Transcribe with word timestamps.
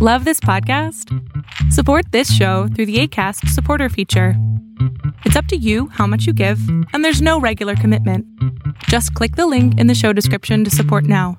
Love 0.00 0.24
this 0.24 0.38
podcast? 0.38 1.12
Support 1.72 2.12
this 2.12 2.32
show 2.32 2.68
through 2.68 2.86
the 2.86 3.00
ACAST 3.00 3.48
supporter 3.48 3.88
feature. 3.88 4.34
It's 5.24 5.34
up 5.34 5.46
to 5.46 5.56
you 5.56 5.88
how 5.88 6.06
much 6.06 6.24
you 6.24 6.32
give, 6.32 6.60
and 6.92 7.04
there's 7.04 7.20
no 7.20 7.40
regular 7.40 7.74
commitment. 7.74 8.24
Just 8.84 9.12
click 9.14 9.34
the 9.34 9.48
link 9.48 9.76
in 9.76 9.88
the 9.88 9.96
show 9.96 10.12
description 10.12 10.62
to 10.62 10.70
support 10.70 11.02
now. 11.02 11.36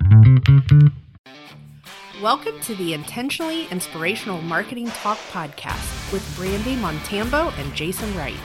Welcome 2.21 2.59
to 2.63 2.75
the 2.75 2.93
Intentionally 2.93 3.65
Inspirational 3.67 4.41
Marketing 4.41 4.87
Talk 4.87 5.19
podcast 5.31 6.11
with 6.11 6.35
Brandy 6.35 6.75
Montambo 6.75 7.57
and 7.57 7.73
Jason 7.73 8.13
Wright. 8.13 8.35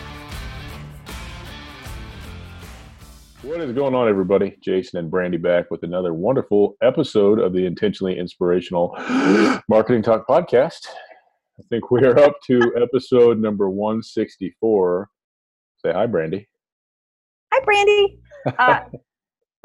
What 3.45 3.61
is 3.61 3.73
going 3.73 3.95
on, 3.95 4.09
everybody? 4.09 4.57
Jason 4.63 4.99
and 4.99 5.11
Brandy 5.11 5.37
back 5.37 5.71
with 5.71 5.83
another 5.83 6.15
wonderful 6.15 6.77
episode 6.83 7.39
of 7.39 7.53
the 7.53 7.67
Intentionally 7.67 8.19
Inspirational 8.19 8.97
Marketing 9.69 10.01
Talk 10.01 10.27
podcast. 10.27 10.87
I 11.59 11.63
think 11.69 11.91
we 11.91 12.03
are 12.05 12.19
up 12.19 12.37
to 12.47 12.73
episode 12.83 13.39
number 13.39 13.69
164. 13.69 15.11
Say 15.85 15.93
hi, 15.93 16.07
Brandy. 16.07 16.49
Hi, 17.53 17.63
Brandy. 17.65 18.21
Uh, 18.59 18.81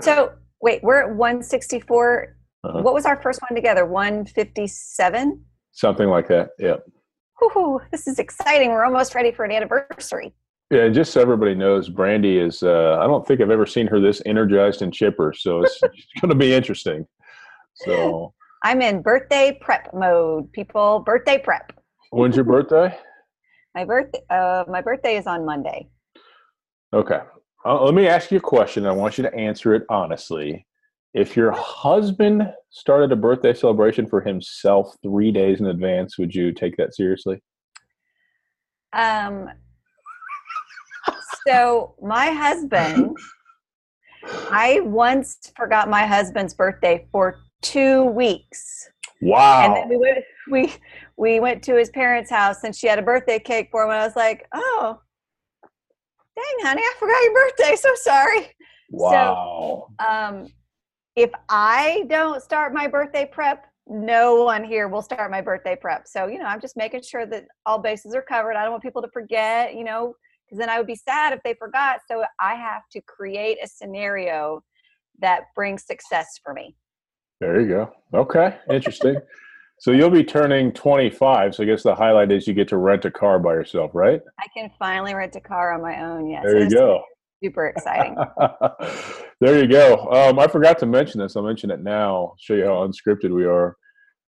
so, 0.02 0.34
wait, 0.62 0.82
we're 0.84 1.02
at 1.02 1.16
164. 1.16 2.36
Uh-huh. 2.64 2.82
What 2.82 2.94
was 2.94 3.06
our 3.06 3.22
first 3.22 3.42
one 3.42 3.56
together? 3.56 3.86
157? 3.86 5.46
Something 5.72 6.10
like 6.10 6.28
that, 6.28 6.50
yeah. 6.60 6.76
Woo-hoo, 7.42 7.80
this 7.92 8.08
is 8.08 8.20
exciting. 8.20 8.72
We're 8.72 8.86
almost 8.86 9.16
ready 9.16 9.32
for 9.32 9.46
an 9.46 9.52
anniversary. 9.52 10.34
Yeah, 10.72 10.84
and 10.84 10.94
just 10.94 11.14
so 11.14 11.22
everybody 11.22 11.56
knows, 11.56 11.90
Brandy 11.90 12.38
is, 12.38 12.62
uh, 12.62 13.00
I 13.02 13.08
don't 13.08 13.26
think 13.26 13.42
I've 13.42 13.50
ever 13.50 13.66
seen 13.66 13.88
her 13.88 14.00
this 14.00 14.22
energized 14.28 14.84
and 14.84 14.94
chipper. 14.94 15.34
So 15.36 15.64
it's, 15.64 15.80
going 16.22 16.30
to 16.30 16.36
be 16.36 16.54
interesting. 16.54 17.08
So 17.74 18.34
I'm 18.64 18.82
in 18.82 19.02
birthday 19.02 19.58
prep 19.60 19.92
mode, 19.94 20.52
people. 20.52 21.00
Birthday 21.00 21.40
prep. 21.40 21.74
When's 22.12 22.36
your 22.36 22.46
birthday? 22.46 22.96
my 23.76 23.84
birthday, 23.84 24.20
uh, 24.30 24.66
my 24.68 24.82
birthday 24.82 25.18
is 25.18 25.26
on 25.26 25.44
Monday. 25.44 25.90
Okay. 26.94 27.20
Uh, 27.66 27.84
let 27.84 27.96
me 27.96 28.08
ask 28.08 28.32
you 28.32 28.38
a 28.38 28.42
question. 28.42 28.86
I 28.86 28.92
want 28.92 29.18
you 29.18 29.24
to 29.24 29.34
answer 29.34 29.74
it 29.74 29.84
honestly. 29.90 30.68
If 31.16 31.36
your 31.36 31.52
husband 31.52 32.54
started 32.70 33.12
a 33.12 33.16
birthday 33.16 33.56
celebration 33.56 34.06
for 34.08 34.22
himself 34.22 34.96
three 35.02 35.32
days 35.32 35.60
in 35.60 35.66
advance, 35.66 36.20
would 36.20 36.36
you 36.36 36.52
take 36.52 36.78
that 36.78 36.96
seriously? 36.96 37.42
Um, 38.94 39.50
so 41.48 41.96
my 42.02 42.28
husband, 42.28 43.16
I 44.52 44.82
once 44.82 45.52
forgot 45.56 45.90
my 45.90 46.06
husband's 46.06 46.54
birthday 46.54 47.08
for 47.12 47.40
two 47.62 48.04
weeks. 48.04 48.90
Wow. 49.22 49.66
And 49.66 49.76
then 49.76 49.90
we 49.90 49.98
went 49.98 50.18
we 50.50 50.74
we 51.18 51.40
went 51.40 51.64
to 51.64 51.76
his 51.76 51.90
parents' 51.90 52.30
house 52.30 52.64
and 52.64 52.76
she 52.76 52.88
had 52.88 53.00
a 53.00 53.04
birthday 53.04 53.40
cake 53.40 53.70
for 53.72 53.84
him 53.84 53.90
and 53.90 54.00
I 54.00 54.06
was 54.06 54.16
like, 54.16 54.48
Oh, 54.54 55.00
dang 56.36 56.68
honey, 56.68 56.82
I 56.82 56.94
forgot 56.98 57.24
your 57.24 57.34
birthday. 57.34 57.76
So 57.76 57.90
sorry. 57.96 58.56
Wow. 58.92 59.88
So, 60.00 60.06
um 60.06 60.48
if 61.16 61.32
I 61.50 62.06
don't 62.08 62.42
start 62.42 62.74
my 62.74 62.88
birthday 62.88 63.30
prep, 63.30 63.66
no 63.88 64.44
one 64.44 64.64
here 64.64 64.88
will 64.88 65.02
start 65.02 65.32
my 65.32 65.42
birthday 65.42 65.76
prep. 65.76 66.08
So, 66.08 66.28
you 66.28 66.38
know, 66.40 66.46
I'm 66.46 66.62
just 66.62 66.78
making 66.78 67.02
sure 67.02 67.26
that 67.26 67.46
all 67.66 67.80
bases 67.80 68.16
are 68.16 68.22
covered. 68.22 68.56
I 68.56 68.62
don't 68.62 68.72
want 68.72 68.84
people 68.84 69.02
to 69.02 69.10
forget, 69.10 69.76
you 69.76 69.84
know, 69.84 70.14
because 70.50 70.60
then 70.60 70.70
I 70.70 70.78
would 70.78 70.88
be 70.88 70.96
sad 70.96 71.34
if 71.34 71.42
they 71.44 71.54
forgot. 71.54 72.00
So 72.10 72.24
I 72.40 72.56
have 72.56 72.84
to 72.94 73.02
create 73.02 73.60
a 73.64 73.68
scenario 73.68 74.64
that 75.20 75.44
brings 75.56 75.86
success 75.86 76.28
for 76.44 76.54
me. 76.54 76.76
There 77.40 77.62
you 77.62 77.68
go. 77.68 77.94
Okay, 78.14 78.58
interesting. 78.70 79.18
so 79.80 79.92
you'll 79.92 80.10
be 80.10 80.24
turning 80.24 80.72
25. 80.74 81.56
So 81.56 81.64
I 81.64 81.66
guess 81.66 81.84
the 81.84 81.96
highlight 81.96 82.32
is 82.32 82.48
you 82.48 82.54
get 82.54 82.68
to 82.70 82.78
rent 82.78 83.06
a 83.06 83.12
car 83.12 83.38
by 83.40 83.54
yourself, 83.54 83.92
right? 83.94 84.22
I 84.40 84.48
can 84.56 84.72
finally 84.80 85.14
rent 85.14 85.36
a 85.36 85.42
car 85.42 85.74
on 85.74 85.82
my 85.82 86.02
own. 86.04 86.30
Yes. 86.30 86.44
There 86.46 86.64
you 86.64 86.70
go. 86.70 87.04
Super 87.44 87.68
exciting. 87.68 88.18
there 89.40 89.62
you 89.62 89.68
go. 89.68 90.10
Um, 90.12 90.40
I 90.40 90.48
forgot 90.48 90.80
to 90.80 90.86
mention 90.86 91.22
this. 91.22 91.36
I'll 91.36 91.44
mention 91.44 91.72
it 91.72 91.82
now. 91.82 92.34
Show 92.40 92.56
you 92.56 92.66
how 92.66 92.86
unscripted 92.86 93.34
we 93.34 93.46
are. 93.46 93.78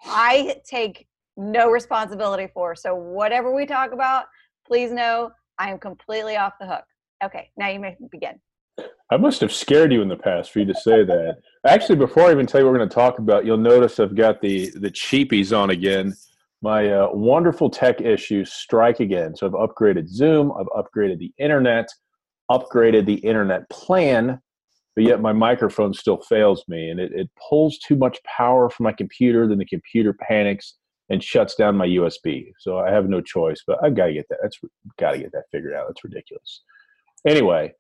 I 0.06 0.58
take 0.66 1.08
no 1.36 1.70
responsibility 1.70 2.48
for. 2.54 2.76
So 2.76 2.96
whatever 2.96 3.54
we 3.54 3.66
talk 3.66 3.92
about, 3.92 4.26
please 4.68 4.92
know 4.92 5.32
I 5.58 5.72
am 5.72 5.80
completely 5.80 6.38
off 6.38 6.54
the 6.60 6.68
hook. 6.68 6.84
Okay, 7.24 7.50
now 7.58 7.70
you 7.70 7.80
may 7.80 7.98
begin. 8.12 8.40
I 9.10 9.18
must 9.18 9.42
have 9.42 9.54
scared 9.54 9.94
you 9.94 10.02
in 10.02 10.08
the 10.08 10.16
past 10.16 10.52
for 10.52 10.60
you 10.60 10.66
to 10.66 10.74
say 10.74 11.04
that. 11.04 11.38
Actually, 11.68 11.98
before 11.98 12.24
I 12.24 12.32
even 12.32 12.46
tell 12.46 12.62
you 12.62 12.66
what 12.66 12.72
we're 12.72 12.80
going 12.80 12.90
to 12.90 12.96
talk 12.96 13.20
about, 13.20 13.46
you'll 13.46 13.58
notice 13.58 14.00
I've 14.00 14.16
got 14.16 14.42
the 14.42 14.72
the 14.72 14.90
cheapies 14.90 15.56
on 15.56 15.70
again 15.70 16.16
my 16.64 16.90
uh, 16.90 17.10
wonderful 17.12 17.70
tech 17.70 18.00
issues 18.00 18.54
strike 18.54 19.02
again. 19.02 19.36
So 19.36 19.46
I've 19.46 19.70
upgraded 19.70 20.08
Zoom, 20.08 20.54
I've 20.58 20.68
upgraded 20.68 21.20
the 21.20 21.34
internet, 21.38 21.90
upgraded 22.50 23.06
the 23.06 23.16
internet 23.16 23.70
plan, 23.70 24.40
but 24.96 25.04
yet 25.04 25.22
my 25.22 25.34
microphone 25.34 25.94
still 25.94 26.22
fails 26.22 26.64
me 26.70 26.90
and 26.90 27.02
it, 27.02 27.12
it 27.14 27.30
pulls 27.50 27.78
too 27.80 27.98
much 27.98 28.18
power 28.24 28.70
from 28.70 28.86
my 28.86 28.94
computer. 28.94 29.46
Then 29.46 29.58
the 29.58 29.66
computer 29.66 30.14
panics 30.14 30.76
and 31.10 31.22
shuts 31.22 31.56
down 31.56 31.76
my 31.76 31.88
USB. 31.88 32.52
So 32.60 32.78
I 32.78 32.92
have 32.92 33.10
no 33.10 33.20
choice, 33.20 33.62
but 33.68 33.84
I've 33.84 33.96
got 33.96 34.06
to 34.08 34.14
get 34.14 34.26
that. 34.30 34.40
That's 34.42 34.58
got 34.98 35.12
to 35.12 35.20
get 35.20 35.34
that 35.34 35.44
figured 35.52 35.74
out. 35.74 35.88
That's 35.88 36.04
ridiculous. 36.04 36.62
Anyway, 37.28 37.74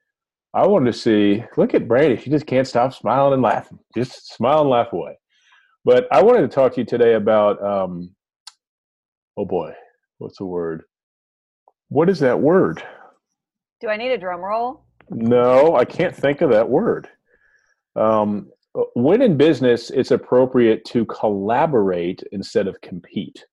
I 0.53 0.67
wanted 0.67 0.91
to 0.91 0.99
see. 0.99 1.43
Look 1.55 1.73
at 1.73 1.87
Brady. 1.87 2.21
She 2.21 2.29
just 2.29 2.47
can't 2.47 2.67
stop 2.67 2.93
smiling 2.93 3.35
and 3.35 3.41
laughing. 3.41 3.79
Just 3.95 4.33
smile 4.33 4.61
and 4.61 4.69
laugh 4.69 4.91
away. 4.91 5.17
But 5.85 6.07
I 6.11 6.21
wanted 6.21 6.41
to 6.41 6.47
talk 6.49 6.73
to 6.73 6.81
you 6.81 6.85
today 6.85 7.13
about 7.13 7.63
um, 7.63 8.13
oh 9.37 9.45
boy, 9.45 9.73
what's 10.17 10.37
the 10.37 10.45
word? 10.45 10.83
What 11.89 12.09
is 12.09 12.19
that 12.19 12.39
word? 12.39 12.83
Do 13.81 13.89
I 13.89 13.97
need 13.97 14.11
a 14.11 14.17
drum 14.17 14.41
roll? 14.41 14.83
No, 15.09 15.75
I 15.75 15.85
can't 15.85 16.15
think 16.15 16.41
of 16.41 16.49
that 16.51 16.69
word. 16.69 17.09
Um, 17.95 18.49
when 18.95 19.21
in 19.21 19.37
business, 19.37 19.89
it's 19.91 20.11
appropriate 20.11 20.85
to 20.85 21.05
collaborate 21.05 22.23
instead 22.31 22.67
of 22.67 22.79
compete. 22.81 23.45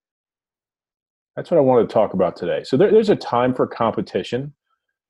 That's 1.35 1.51
what 1.51 1.57
I 1.57 1.61
wanted 1.61 1.89
to 1.89 1.93
talk 1.93 2.13
about 2.13 2.35
today. 2.35 2.63
So 2.63 2.75
there, 2.77 2.91
there's 2.91 3.09
a 3.09 3.15
time 3.15 3.53
for 3.53 3.67
competition. 3.67 4.53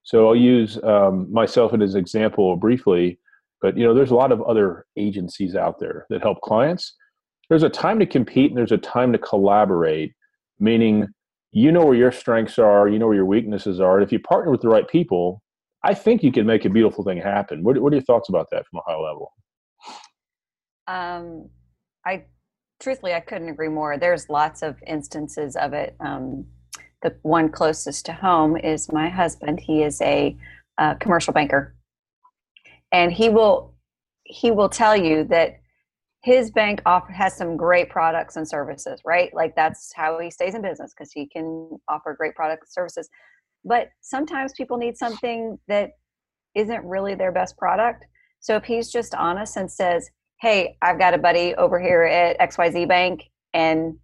So 0.03 0.27
I'll 0.27 0.35
use 0.35 0.79
um, 0.83 1.31
myself 1.31 1.73
as 1.73 1.93
an 1.93 1.99
example 1.99 2.55
briefly, 2.57 3.19
but 3.61 3.77
you 3.77 3.85
know, 3.85 3.93
there's 3.93 4.11
a 4.11 4.15
lot 4.15 4.31
of 4.31 4.41
other 4.41 4.85
agencies 4.97 5.55
out 5.55 5.79
there 5.79 6.05
that 6.09 6.21
help 6.21 6.41
clients. 6.41 6.95
There's 7.49 7.63
a 7.63 7.69
time 7.69 7.99
to 7.99 8.05
compete 8.05 8.51
and 8.51 8.57
there's 8.57 8.71
a 8.71 8.77
time 8.77 9.11
to 9.13 9.19
collaborate 9.19 10.13
meaning 10.61 11.07
you 11.51 11.71
know 11.71 11.85
where 11.85 11.95
your 11.95 12.11
strengths 12.11 12.57
are, 12.57 12.87
you 12.87 12.97
know 12.97 13.07
where 13.07 13.15
your 13.15 13.25
weaknesses 13.25 13.79
are. 13.79 13.97
And 13.97 14.03
if 14.05 14.11
you 14.11 14.19
partner 14.19 14.51
with 14.51 14.61
the 14.61 14.69
right 14.69 14.87
people, 14.87 15.41
I 15.83 15.93
think 15.93 16.23
you 16.23 16.31
can 16.31 16.45
make 16.45 16.63
a 16.63 16.69
beautiful 16.69 17.03
thing 17.03 17.17
happen. 17.17 17.63
What, 17.63 17.77
what 17.79 17.91
are 17.91 17.95
your 17.97 18.05
thoughts 18.05 18.29
about 18.29 18.47
that 18.51 18.65
from 18.67 18.79
a 18.79 18.89
high 18.89 18.97
level? 18.97 19.33
Um, 20.87 21.49
I 22.05 22.25
truthfully, 22.79 23.13
I 23.13 23.19
couldn't 23.19 23.49
agree 23.49 23.69
more. 23.69 23.97
There's 23.97 24.29
lots 24.29 24.61
of 24.61 24.77
instances 24.85 25.55
of 25.55 25.73
it. 25.73 25.95
Um, 25.99 26.45
the 27.01 27.15
one 27.23 27.49
closest 27.49 28.05
to 28.05 28.13
home 28.13 28.57
is 28.57 28.91
my 28.91 29.09
husband. 29.09 29.59
He 29.59 29.83
is 29.83 30.01
a 30.01 30.37
uh, 30.77 30.95
commercial 30.95 31.33
banker, 31.33 31.75
and 32.91 33.11
he 33.11 33.29
will 33.29 33.73
he 34.23 34.51
will 34.51 34.69
tell 34.69 34.95
you 34.95 35.23
that 35.25 35.60
his 36.23 36.51
bank 36.51 36.81
offer 36.85 37.11
has 37.11 37.35
some 37.35 37.57
great 37.57 37.89
products 37.89 38.35
and 38.35 38.47
services, 38.47 39.01
right? 39.03 39.33
Like 39.33 39.55
that's 39.55 39.91
how 39.95 40.19
he 40.19 40.29
stays 40.29 40.53
in 40.53 40.61
business 40.61 40.93
because 40.95 41.11
he 41.11 41.27
can 41.27 41.69
offer 41.87 42.15
great 42.17 42.35
products 42.35 42.67
and 42.67 42.73
services. 42.73 43.09
But 43.65 43.89
sometimes 44.01 44.53
people 44.55 44.77
need 44.77 44.97
something 44.97 45.57
that 45.67 45.91
isn't 46.53 46.85
really 46.85 47.15
their 47.15 47.31
best 47.31 47.57
product. 47.57 48.05
So 48.39 48.55
if 48.55 48.63
he's 48.63 48.91
just 48.91 49.15
honest 49.15 49.57
and 49.57 49.71
says, 49.71 50.09
hey, 50.41 50.77
I've 50.81 50.99
got 50.99 51.13
a 51.13 51.17
buddy 51.17 51.55
over 51.55 51.79
here 51.79 52.03
at 52.03 52.39
XYZ 52.39 52.87
Bank, 52.87 53.23
and 53.53 53.95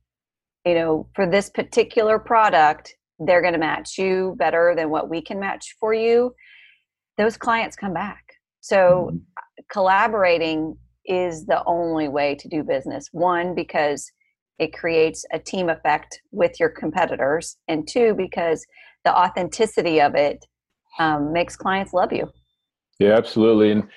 you 0.65 0.75
know, 0.75 1.07
for 1.15 1.25
this 1.25 1.49
particular 1.49 2.19
product, 2.19 2.95
they're 3.19 3.41
going 3.41 3.53
to 3.53 3.59
match 3.59 3.97
you 3.97 4.35
better 4.37 4.73
than 4.75 4.89
what 4.89 5.09
we 5.09 5.21
can 5.21 5.39
match 5.39 5.75
for 5.79 5.93
you. 5.93 6.35
Those 7.17 7.37
clients 7.37 7.75
come 7.75 7.93
back. 7.93 8.23
So, 8.59 9.09
mm-hmm. 9.11 9.17
collaborating 9.71 10.77
is 11.07 11.45
the 11.45 11.63
only 11.65 12.07
way 12.07 12.35
to 12.35 12.47
do 12.47 12.63
business. 12.63 13.07
One, 13.11 13.55
because 13.55 14.11
it 14.59 14.73
creates 14.73 15.25
a 15.31 15.39
team 15.39 15.69
effect 15.69 16.21
with 16.31 16.59
your 16.59 16.69
competitors, 16.69 17.57
and 17.67 17.87
two, 17.87 18.13
because 18.15 18.65
the 19.05 19.15
authenticity 19.15 20.01
of 20.01 20.15
it 20.15 20.45
um, 20.99 21.31
makes 21.31 21.55
clients 21.55 21.93
love 21.93 22.11
you. 22.11 22.27
Yeah, 22.99 23.15
absolutely. 23.15 23.71
And 23.71 23.87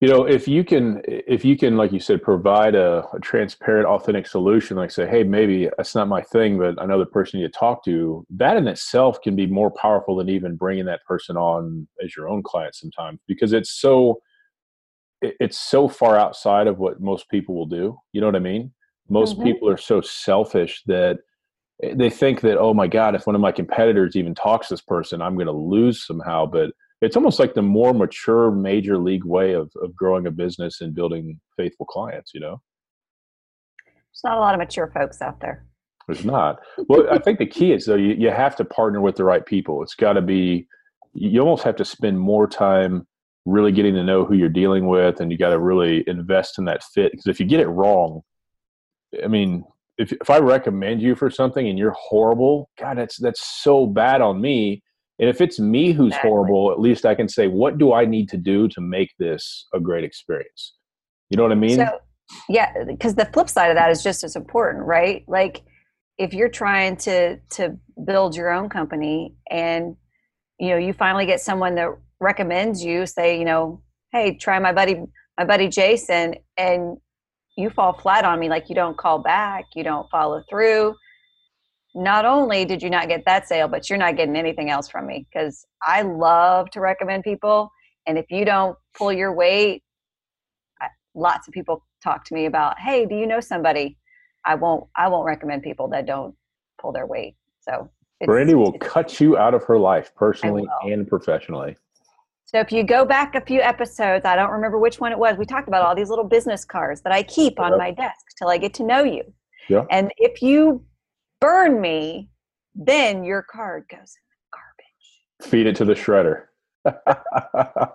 you 0.00 0.08
know 0.08 0.24
if 0.24 0.48
you 0.48 0.64
can 0.64 1.02
if 1.06 1.44
you 1.44 1.56
can 1.56 1.76
like 1.76 1.92
you 1.92 2.00
said 2.00 2.22
provide 2.22 2.74
a, 2.74 3.04
a, 3.12 3.20
transparent 3.20 3.86
authentic 3.86 4.26
solution 4.26 4.76
like 4.76 4.90
say 4.90 5.06
hey 5.06 5.22
maybe 5.22 5.68
that's 5.76 5.94
not 5.94 6.08
my 6.08 6.22
thing 6.22 6.58
but 6.58 6.82
another 6.82 7.04
person 7.04 7.38
you 7.38 7.48
talk 7.48 7.84
to 7.84 8.26
that 8.30 8.56
in 8.56 8.66
itself 8.66 9.20
can 9.20 9.36
be 9.36 9.46
more 9.46 9.70
powerful 9.70 10.16
than 10.16 10.28
even 10.28 10.56
bringing 10.56 10.86
that 10.86 11.04
person 11.06 11.36
on 11.36 11.86
as 12.02 12.16
your 12.16 12.28
own 12.28 12.42
client 12.42 12.74
sometimes 12.74 13.20
because 13.28 13.52
it's 13.52 13.70
so 13.70 14.20
it's 15.22 15.58
so 15.58 15.88
far 15.88 16.16
outside 16.16 16.66
of 16.66 16.78
what 16.78 17.00
most 17.00 17.28
people 17.28 17.54
will 17.54 17.66
do 17.66 17.96
you 18.12 18.20
know 18.20 18.26
what 18.26 18.36
i 18.36 18.40
mean? 18.40 18.72
Most 19.08 19.34
mm-hmm. 19.34 19.42
people 19.42 19.68
are 19.68 19.76
so 19.76 20.00
selfish 20.00 20.82
that 20.86 21.18
they 21.82 22.10
think 22.10 22.42
that 22.42 22.58
oh 22.58 22.72
my 22.74 22.86
god 22.86 23.14
if 23.14 23.26
one 23.26 23.34
of 23.34 23.40
my 23.40 23.52
competitors 23.52 24.16
even 24.16 24.34
talks 24.34 24.68
to 24.68 24.74
this 24.74 24.82
person 24.82 25.22
i'm 25.22 25.34
going 25.34 25.46
to 25.46 25.52
lose 25.52 26.06
somehow 26.06 26.46
but 26.46 26.70
it's 27.00 27.16
almost 27.16 27.38
like 27.38 27.54
the 27.54 27.62
more 27.62 27.94
mature 27.94 28.50
major 28.50 28.98
league 28.98 29.24
way 29.24 29.54
of, 29.54 29.72
of 29.82 29.96
growing 29.96 30.26
a 30.26 30.30
business 30.30 30.80
and 30.80 30.94
building 30.94 31.40
faithful 31.56 31.86
clients 31.86 32.32
you 32.34 32.40
know? 32.40 32.60
There's 33.86 34.22
not 34.24 34.36
a 34.36 34.40
lot 34.40 34.54
of 34.54 34.58
mature 34.58 34.90
folks 34.92 35.22
out 35.22 35.40
there. 35.40 35.64
There's 36.06 36.24
not. 36.24 36.60
Well 36.88 37.06
i 37.10 37.18
think 37.18 37.38
the 37.38 37.46
key 37.46 37.72
is 37.72 37.86
though 37.86 37.96
you, 37.96 38.14
you 38.14 38.30
have 38.30 38.56
to 38.56 38.64
partner 38.64 39.00
with 39.00 39.16
the 39.16 39.24
right 39.24 39.44
people. 39.44 39.82
It's 39.82 39.94
got 39.94 40.14
to 40.14 40.22
be 40.22 40.66
you 41.14 41.40
almost 41.40 41.64
have 41.64 41.76
to 41.76 41.84
spend 41.84 42.20
more 42.20 42.46
time 42.46 43.06
really 43.46 43.72
getting 43.72 43.94
to 43.94 44.04
know 44.04 44.24
who 44.24 44.34
you're 44.34 44.48
dealing 44.48 44.86
with 44.86 45.20
and 45.20 45.32
you 45.32 45.38
got 45.38 45.50
to 45.50 45.58
really 45.58 46.04
invest 46.06 46.58
in 46.58 46.64
that 46.64 46.82
fit 46.82 47.10
because 47.12 47.26
if 47.26 47.40
you 47.40 47.46
get 47.46 47.60
it 47.60 47.68
wrong 47.68 48.20
i 49.24 49.26
mean 49.26 49.64
if, 49.98 50.12
if 50.12 50.28
i 50.30 50.38
recommend 50.38 51.00
you 51.00 51.14
for 51.14 51.30
something 51.30 51.68
and 51.68 51.78
you're 51.78 51.96
horrible 51.98 52.68
god 52.78 52.98
that's 52.98 53.16
that's 53.18 53.62
so 53.62 53.86
bad 53.86 54.20
on 54.20 54.40
me 54.40 54.82
and 55.20 55.28
if 55.28 55.42
it's 55.42 55.60
me 55.60 55.92
who's 55.92 56.08
exactly. 56.08 56.30
horrible, 56.30 56.72
at 56.72 56.80
least 56.80 57.04
I 57.04 57.14
can 57.14 57.28
say, 57.28 57.46
what 57.46 57.76
do 57.76 57.92
I 57.92 58.06
need 58.06 58.30
to 58.30 58.38
do 58.38 58.68
to 58.68 58.80
make 58.80 59.10
this 59.18 59.66
a 59.74 59.78
great 59.78 60.02
experience? 60.02 60.74
You 61.28 61.36
know 61.36 61.42
what 61.42 61.52
I 61.52 61.56
mean? 61.56 61.76
So, 61.76 61.98
yeah, 62.48 62.72
because 62.84 63.16
the 63.16 63.26
flip 63.26 63.50
side 63.50 63.70
of 63.70 63.76
that 63.76 63.90
is 63.90 64.02
just 64.02 64.24
as 64.24 64.34
important, 64.34 64.86
right? 64.86 65.22
Like 65.28 65.62
if 66.16 66.32
you're 66.32 66.48
trying 66.48 66.96
to 66.96 67.36
to 67.50 67.76
build 68.06 68.34
your 68.34 68.50
own 68.50 68.70
company 68.70 69.34
and 69.50 69.96
you 70.58 70.70
know 70.70 70.76
you 70.76 70.92
finally 70.92 71.26
get 71.26 71.40
someone 71.40 71.74
that 71.74 71.88
recommends 72.20 72.84
you, 72.84 73.06
say, 73.06 73.38
you 73.38 73.44
know, 73.44 73.82
hey, 74.12 74.36
try 74.36 74.58
my 74.58 74.72
buddy 74.72 75.02
my 75.38 75.44
buddy 75.44 75.68
Jason, 75.68 76.34
and 76.58 76.98
you 77.56 77.70
fall 77.70 77.94
flat 77.94 78.24
on 78.24 78.38
me, 78.38 78.48
like 78.48 78.68
you 78.68 78.74
don't 78.74 78.96
call 78.96 79.18
back, 79.18 79.64
you 79.74 79.82
don't 79.82 80.08
follow 80.10 80.42
through 80.50 80.94
not 81.94 82.24
only 82.24 82.64
did 82.64 82.82
you 82.82 82.90
not 82.90 83.08
get 83.08 83.24
that 83.24 83.48
sale, 83.48 83.68
but 83.68 83.88
you're 83.88 83.98
not 83.98 84.16
getting 84.16 84.36
anything 84.36 84.70
else 84.70 84.88
from 84.88 85.06
me 85.06 85.26
because 85.30 85.66
I 85.82 86.02
love 86.02 86.70
to 86.70 86.80
recommend 86.80 87.24
people. 87.24 87.70
And 88.06 88.16
if 88.16 88.26
you 88.30 88.44
don't 88.44 88.76
pull 88.94 89.12
your 89.12 89.32
weight, 89.32 89.82
lots 91.14 91.48
of 91.48 91.54
people 91.54 91.84
talk 92.02 92.24
to 92.26 92.34
me 92.34 92.46
about, 92.46 92.78
hey, 92.78 93.06
do 93.06 93.16
you 93.16 93.26
know 93.26 93.40
somebody? 93.40 93.96
I 94.44 94.54
won't. 94.54 94.84
I 94.96 95.08
won't 95.08 95.26
recommend 95.26 95.62
people 95.62 95.88
that 95.88 96.06
don't 96.06 96.34
pull 96.80 96.92
their 96.92 97.06
weight. 97.06 97.34
So 97.60 97.90
Brandy 98.24 98.54
will 98.54 98.72
cut 98.78 99.20
you 99.20 99.36
out 99.36 99.54
of 99.54 99.64
her 99.64 99.78
life 99.78 100.14
personally 100.14 100.66
and 100.82 101.06
professionally. 101.06 101.76
So 102.50 102.58
if 102.58 102.72
you 102.72 102.82
go 102.82 103.04
back 103.04 103.36
a 103.36 103.40
few 103.40 103.60
episodes, 103.60 104.24
I 104.24 104.34
don't 104.34 104.50
remember 104.50 104.76
which 104.76 104.98
one 104.98 105.12
it 105.12 105.18
was. 105.18 105.38
We 105.38 105.46
talked 105.46 105.68
about 105.68 105.86
all 105.86 105.94
these 105.94 106.08
little 106.08 106.24
business 106.24 106.64
cards 106.64 107.00
that 107.02 107.12
I 107.12 107.22
keep 107.22 107.60
on 107.60 107.78
my 107.78 107.92
desk 107.92 108.26
till 108.36 108.48
I 108.48 108.58
get 108.58 108.74
to 108.74 108.82
know 108.82 109.04
you. 109.04 109.22
Yeah. 109.68 109.84
And 109.88 110.10
if 110.16 110.42
you 110.42 110.84
burn 111.40 111.80
me, 111.80 112.28
then 112.74 113.22
your 113.22 113.42
card 113.42 113.84
goes 113.88 114.16
in 114.16 114.24
the 114.32 114.48
garbage. 114.52 115.48
Feed 115.48 115.68
it 115.68 115.76
to 115.76 115.84
the 115.84 115.94
shredder. 115.94 116.46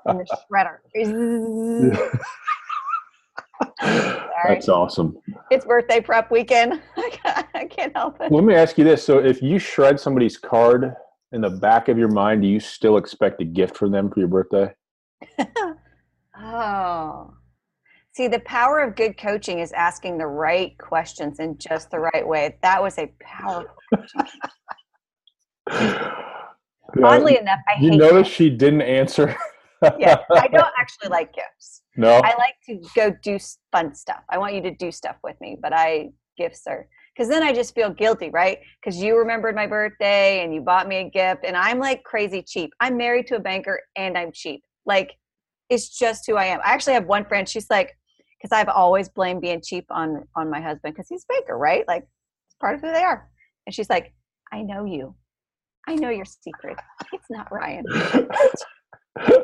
in 0.10 0.20
the 0.20 0.38
shredder. 0.50 0.78
That's 4.48 4.70
awesome. 4.70 5.18
It's 5.52 5.66
birthday 5.66 6.00
prep 6.00 6.32
weekend. 6.32 6.82
I 6.96 7.68
can't 7.70 7.92
help 7.94 8.22
it. 8.22 8.32
Let 8.32 8.46
me 8.46 8.56
ask 8.56 8.78
you 8.78 8.86
this: 8.86 9.04
So, 9.04 9.20
if 9.20 9.42
you 9.42 9.60
shred 9.60 10.00
somebody's 10.00 10.38
card 10.38 10.96
in 11.36 11.42
the 11.42 11.50
back 11.50 11.90
of 11.90 11.98
your 11.98 12.08
mind, 12.08 12.42
do 12.42 12.48
you 12.48 12.60
still 12.60 12.98
expect 12.98 13.42
a 13.42 13.46
gift 13.46 13.78
from 13.78 13.92
them 13.92 14.10
for 14.10 14.20
your 14.20 14.30
birthday? 14.30 14.74
oh, 16.40 17.34
See, 18.16 18.30
the 18.30 18.40
power 18.40 18.80
of 18.80 18.96
good 18.96 19.18
coaching 19.18 19.60
is 19.60 19.74
asking 19.74 20.18
the 20.18 20.28
right 20.28 20.78
questions 20.78 21.42
in 21.42 21.58
just 21.58 21.92
the 21.92 22.00
right 22.00 22.26
way. 22.26 22.58
That 22.62 22.82
was 22.82 22.98
a 22.98 23.12
powerful 23.20 23.76
Oddly 27.04 27.38
enough, 27.38 27.60
I 27.68 27.82
you 27.82 27.98
notice 27.98 28.30
she 28.30 28.50
didn't 28.50 28.84
answer. 28.84 29.36
yeah, 30.00 30.20
I 30.32 30.48
don't 30.54 30.74
actually 30.80 31.10
like 31.10 31.34
gifts. 31.34 31.82
No, 31.98 32.22
I 32.24 32.34
like 32.38 32.56
to 32.68 32.80
go 32.96 33.14
do 33.22 33.38
fun 33.74 33.94
stuff. 33.94 34.24
I 34.30 34.38
want 34.38 34.54
you 34.54 34.62
to 34.62 34.74
do 34.74 34.94
stuff 34.94 35.18
with 35.22 35.36
me, 35.42 35.58
but 35.62 35.74
I 35.74 36.12
gifts 36.38 36.62
are 36.68 36.88
because 37.16 37.30
then 37.30 37.44
I 37.44 37.54
just 37.54 37.74
feel 37.74 37.90
guilty, 37.90 38.30
right? 38.30 38.60
Because 38.82 39.02
you 39.02 39.18
remembered 39.18 39.56
my 39.56 39.68
birthday 39.68 40.44
and 40.44 40.54
you 40.54 40.62
bought 40.62 40.88
me 40.88 40.98
a 40.98 41.10
gift, 41.10 41.46
and 41.46 41.56
I'm 41.56 41.80
like 41.80 42.04
crazy 42.04 42.42
cheap. 42.42 42.72
I'm 42.80 42.98
married 42.98 43.28
to 43.28 43.38
a 43.38 43.40
banker 43.40 43.82
and 43.96 44.18
I'm 44.18 44.32
cheap. 44.34 44.64
Like, 44.86 45.14
it's 45.70 45.98
just 45.98 46.26
who 46.28 46.36
I 46.36 46.46
am. 46.46 46.60
I 46.60 46.72
actually 46.72 46.94
have 46.94 47.06
one 47.06 47.26
friend. 47.26 47.48
She's 47.48 47.70
like, 47.70 47.96
because 48.46 48.56
I've 48.56 48.70
always 48.70 49.10
blamed 49.10 49.42
being 49.42 49.62
cheap 49.66 49.86
on 49.90 50.24
on 50.36 50.50
my 50.50 50.62
husband 50.62 50.94
because 50.94 51.08
he's 51.10 51.26
baker, 51.28 51.58
right? 51.58 51.88
Like 51.88 52.04
it's 52.04 52.56
part 52.60 52.76
of 52.76 52.82
who 52.82 52.92
they 52.92 53.04
are. 53.04 53.30
And 53.66 53.74
she's 53.74 53.90
like, 53.90 54.14
I 54.52 54.62
know 54.62 54.86
you. 54.86 55.16
I 55.88 55.96
know 55.96 56.10
your 56.10 56.26
secret. 56.26 56.78
It's 57.14 57.26
not 57.30 57.52
Ryan. 57.52 57.86
so 57.92 59.44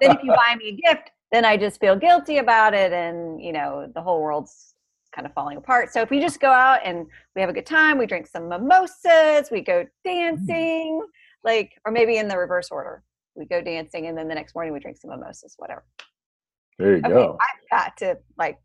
then 0.00 0.10
if 0.12 0.22
you 0.22 0.32
buy 0.34 0.56
me 0.56 0.68
a 0.68 0.88
gift, 0.88 1.10
then 1.32 1.44
I 1.44 1.56
just 1.56 1.78
feel 1.80 1.96
guilty 1.96 2.38
about 2.38 2.74
it 2.74 2.92
and 2.92 3.42
you 3.42 3.52
know, 3.52 3.90
the 3.94 4.02
whole 4.02 4.22
world's 4.22 4.74
kind 5.14 5.26
of 5.26 5.32
falling 5.32 5.56
apart. 5.56 5.92
So 5.92 6.00
if 6.00 6.10
we 6.10 6.20
just 6.20 6.40
go 6.40 6.50
out 6.50 6.80
and 6.84 7.06
we 7.34 7.40
have 7.40 7.50
a 7.50 7.52
good 7.52 7.66
time, 7.66 7.98
we 7.98 8.06
drink 8.06 8.26
some 8.26 8.48
mimosas, 8.48 9.50
we 9.50 9.62
go 9.62 9.84
dancing, 10.04 11.02
like 11.44 11.72
or 11.84 11.92
maybe 11.92 12.16
in 12.16 12.28
the 12.28 12.36
reverse 12.36 12.68
order. 12.70 13.02
We 13.34 13.46
go 13.46 13.62
dancing 13.62 14.06
and 14.06 14.18
then 14.18 14.28
the 14.28 14.34
next 14.34 14.54
morning 14.54 14.72
we 14.72 14.80
drink 14.80 14.96
some 14.96 15.10
mimosas, 15.10 15.54
whatever. 15.58 15.84
There 16.78 16.92
you 16.92 16.98
okay, 16.98 17.08
go. 17.08 17.38
I've 17.40 17.70
got 17.70 17.96
to 17.98 18.18
like. 18.38 18.58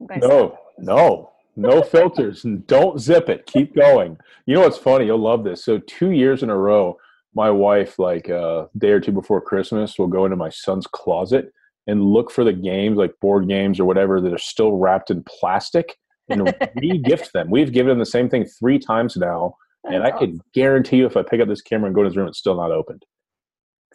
No, 0.00 0.58
no, 0.78 1.30
no 1.56 1.82
filters. 1.82 2.44
Don't 2.66 3.00
zip 3.00 3.28
it. 3.28 3.46
Keep 3.46 3.76
going. 3.76 4.18
You 4.44 4.54
know 4.54 4.60
what's 4.62 4.76
funny? 4.76 5.06
You'll 5.06 5.18
love 5.18 5.44
this. 5.44 5.64
So 5.64 5.78
two 5.78 6.10
years 6.10 6.42
in 6.42 6.50
a 6.50 6.56
row, 6.56 6.98
my 7.34 7.50
wife, 7.50 7.98
like 7.98 8.28
a 8.28 8.40
uh, 8.40 8.66
day 8.76 8.90
or 8.90 9.00
two 9.00 9.12
before 9.12 9.40
Christmas, 9.40 9.98
will 9.98 10.08
go 10.08 10.24
into 10.24 10.36
my 10.36 10.50
son's 10.50 10.86
closet 10.86 11.52
and 11.86 12.02
look 12.02 12.30
for 12.30 12.44
the 12.44 12.52
games, 12.52 12.96
like 12.96 13.12
board 13.20 13.48
games 13.48 13.78
or 13.78 13.84
whatever, 13.84 14.20
that 14.20 14.32
are 14.32 14.38
still 14.38 14.76
wrapped 14.76 15.10
in 15.10 15.22
plastic 15.24 15.96
and 16.28 16.54
re-gift 16.76 17.32
them. 17.32 17.50
We've 17.50 17.72
given 17.72 17.92
him 17.92 17.98
the 17.98 18.06
same 18.06 18.28
thing 18.28 18.46
three 18.58 18.78
times 18.78 19.16
now, 19.16 19.56
and 19.84 20.02
That's 20.02 20.12
I 20.12 20.16
awesome. 20.16 20.30
could 20.32 20.40
guarantee 20.54 20.96
you, 20.98 21.06
if 21.06 21.16
I 21.16 21.22
pick 21.22 21.40
up 21.40 21.48
this 21.48 21.62
camera 21.62 21.86
and 21.86 21.94
go 21.94 22.02
to 22.02 22.08
his 22.08 22.16
room, 22.16 22.28
it's 22.28 22.38
still 22.38 22.56
not 22.56 22.70
opened 22.70 23.04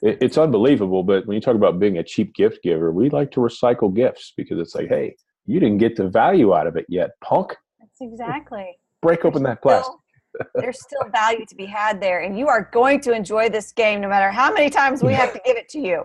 it, 0.01 0.17
it's 0.21 0.37
unbelievable. 0.37 1.03
But 1.03 1.25
when 1.25 1.35
you 1.35 1.41
talk 1.41 1.55
about 1.55 1.79
being 1.79 1.97
a 1.97 2.03
cheap 2.03 2.33
gift 2.33 2.63
giver, 2.63 2.91
we 2.91 3.09
like 3.09 3.31
to 3.31 3.39
recycle 3.39 3.93
gifts 3.93 4.33
because 4.35 4.59
it's 4.59 4.75
like, 4.75 4.87
hey, 4.87 5.15
you 5.45 5.59
didn't 5.59 5.79
get 5.79 5.95
the 5.95 6.07
value 6.07 6.53
out 6.53 6.67
of 6.67 6.75
it 6.75 6.85
yet, 6.89 7.11
punk. 7.23 7.55
That's 7.79 8.01
exactly. 8.01 8.77
Break 9.01 9.25
open 9.25 9.43
that 9.43 9.61
plastic. 9.61 9.93
there's 10.55 10.79
still 10.81 11.09
value 11.11 11.45
to 11.47 11.55
be 11.55 11.65
had 11.65 12.01
there, 12.01 12.21
and 12.21 12.37
you 12.37 12.47
are 12.47 12.69
going 12.71 13.01
to 13.01 13.13
enjoy 13.13 13.49
this 13.49 13.71
game 13.71 14.01
no 14.01 14.07
matter 14.07 14.29
how 14.31 14.53
many 14.53 14.69
times 14.69 15.01
we 15.01 15.13
have 15.21 15.33
to 15.33 15.41
give 15.45 15.57
it 15.57 15.69
to 15.69 15.79
you. 15.79 16.03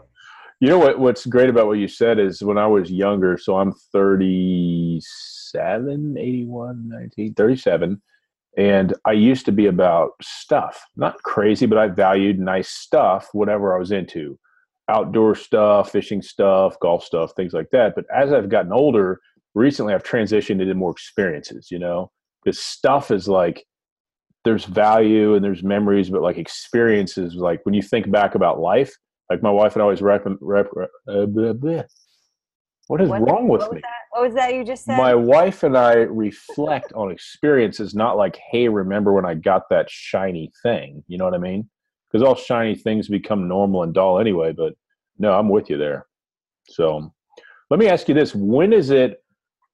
You 0.65 0.71
know 0.71 0.79
what? 0.79 0.99
What's 0.99 1.27
great 1.27 1.51
about 1.51 1.67
what 1.67 1.77
you 1.77 1.89
said 1.89 2.19
is 2.19 2.43
when 2.43 2.57
I 2.57 2.67
was 2.67 2.91
younger, 2.91 3.37
so 3.37 3.59
I'm 3.59 3.75
37, 3.93 6.17
81, 6.19 6.89
19, 6.89 7.35
37 7.35 8.01
and 8.57 8.95
I 9.05 9.13
used 9.13 9.45
to 9.45 9.53
be 9.53 9.67
about 9.67 10.13
stuff, 10.23 10.83
not 10.97 11.23
crazy, 11.23 11.67
but 11.67 11.77
I 11.77 11.89
valued 11.89 12.39
nice 12.39 12.71
stuff, 12.71 13.29
whatever 13.33 13.77
I 13.77 13.79
was 13.79 13.93
into 13.93 14.39
outdoor 14.89 15.35
stuff, 15.35 15.93
fishing 15.93 16.23
stuff, 16.23 16.81
golf 16.81 17.05
stuff, 17.05 17.33
things 17.37 17.53
like 17.53 17.69
that. 17.73 17.95
But 17.95 18.07
as 18.11 18.33
I've 18.33 18.49
gotten 18.49 18.73
older, 18.73 19.21
recently 19.55 19.93
I've 19.93 20.03
transitioned 20.03 20.63
into 20.63 20.75
more 20.75 20.93
experiences, 20.93 21.71
you 21.71 21.79
know, 21.79 22.11
because 22.43 22.59
stuff 22.59 23.11
is 23.11 23.29
like, 23.29 23.67
there's 24.47 24.65
value 24.65 25.35
and 25.35 25.45
there's 25.45 25.63
memories, 25.63 26.09
but 26.09 26.23
like 26.23 26.39
experiences, 26.39 27.35
like 27.35 27.61
when 27.65 27.75
you 27.75 27.83
think 27.83 28.11
back 28.11 28.35
about 28.35 28.61
life, 28.61 28.97
like 29.31 29.43
my 29.43 29.51
wife 29.51 29.75
and 29.75 29.83
I 29.83 29.85
always 29.85 30.03
rep, 30.03 30.25
rep, 30.41 30.69
uh, 31.09 31.27
blah, 31.27 31.53
blah. 31.53 31.83
What 32.89 33.01
is 33.01 33.09
What- 33.09 33.23
wrong 33.23 33.49
with 33.49 33.63
me? 33.73 33.81
that? 33.81 33.91
What 34.11 34.25
was 34.25 34.35
that 34.35 34.55
you 34.55 34.65
just 34.65 34.85
said? 34.85 34.97
My 34.97 35.15
wife 35.15 35.63
and 35.63 35.77
I 35.77 35.95
reflect 35.95 36.93
on 36.93 37.11
experiences, 37.11 37.95
not 37.95 38.17
like, 38.17 38.37
hey, 38.51 38.69
remember 38.69 39.13
when 39.13 39.25
I 39.25 39.35
got 39.35 39.69
that 39.71 39.89
shiny 39.89 40.53
thing? 40.63 41.03
You 41.09 41.19
know 41.19 41.25
what 41.25 41.35
I 41.35 41.39
mean? 41.39 41.69
Because 42.11 42.27
all 42.27 42.35
shiny 42.35 42.75
things 42.75 43.09
become 43.09 43.49
normal 43.49 43.83
and 43.83 43.95
dull 43.95 44.21
anyway. 44.21 44.53
But 44.53 44.75
no, 45.19 45.33
I'm 45.33 45.49
with 45.49 45.71
you 45.71 45.79
there. 45.79 46.07
So 46.69 47.13
let 47.71 47.81
me 47.81 47.89
ask 47.89 48.07
you 48.09 48.15
this: 48.15 48.35
When 48.35 48.73
is 48.73 48.91
it? 48.91 49.23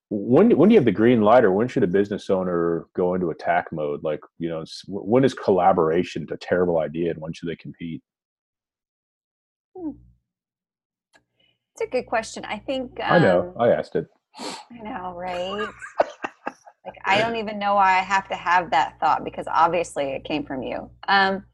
When 0.09 0.57
when 0.57 0.69
do 0.69 0.75
you 0.75 0.79
have 0.81 0.87
the 0.87 0.93
green 0.93 1.21
light, 1.23 1.45
or 1.45 1.53
when 1.53 1.69
should 1.69 1.83
a 1.85 1.89
business 1.89 2.31
owner 2.31 2.87
go 2.97 3.15
into 3.15 3.31
attack 3.31 3.73
mode? 3.73 4.03
Like, 4.03 4.21
you 4.39 4.49
know, 4.49 4.65
when 4.89 5.25
is 5.25 5.35
collaboration 5.35 6.27
a 6.33 6.37
terrible 6.37 6.79
idea, 6.79 7.11
and 7.11 7.21
when 7.21 7.33
should 7.33 7.49
they 7.49 7.57
compete? 7.57 8.03
It's 11.73 11.81
a 11.83 11.87
good 11.87 12.07
question. 12.07 12.45
I 12.45 12.59
think 12.59 12.99
um, 13.01 13.13
I 13.13 13.19
know, 13.19 13.55
I 13.59 13.69
asked 13.71 13.97
it. 13.97 14.07
I 14.39 14.83
know, 14.83 15.15
right? 15.15 15.69
like 16.85 16.97
I 17.05 17.19
don't 17.19 17.37
even 17.37 17.59
know 17.59 17.75
why 17.75 17.99
I 17.99 18.03
have 18.03 18.29
to 18.29 18.35
have 18.35 18.71
that 18.71 18.99
thought 19.01 19.25
because 19.25 19.47
obviously 19.51 20.05
it 20.13 20.25
came 20.25 20.45
from 20.45 20.63
you. 20.63 20.91
Um, 21.09 21.45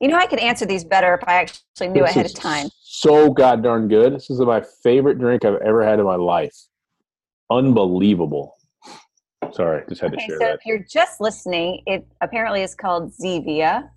you 0.00 0.08
know, 0.08 0.16
I 0.16 0.26
could 0.26 0.38
answer 0.38 0.64
these 0.64 0.84
better 0.84 1.14
if 1.14 1.28
I 1.28 1.34
actually 1.34 1.88
knew 1.88 2.02
This 2.02 2.10
ahead 2.10 2.26
of 2.26 2.34
time. 2.34 2.68
So 2.82 3.30
god 3.30 3.62
darn 3.62 3.88
good. 3.88 4.14
This 4.14 4.30
is 4.30 4.40
my 4.40 4.62
favorite 4.82 5.18
drink 5.18 5.44
I've 5.44 5.60
ever 5.60 5.84
had 5.84 5.98
in 5.98 6.06
my 6.06 6.16
life. 6.16 6.56
Unbelievable. 7.50 8.54
Sorry, 9.52 9.84
just 9.88 10.00
had 10.00 10.12
to 10.12 10.20
share 10.20 10.38
so 10.38 10.46
that. 10.46 10.54
if 10.54 10.60
you're 10.66 10.84
just 10.90 11.20
listening, 11.20 11.82
it 11.86 12.06
apparently 12.20 12.62
is 12.62 12.74
called 12.74 13.12
Zevia, 13.12 13.90